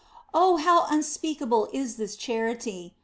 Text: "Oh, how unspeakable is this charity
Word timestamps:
"Oh, 0.33 0.57
how 0.57 0.87
unspeakable 0.89 1.69
is 1.71 1.97
this 1.97 2.15
charity 2.15 2.95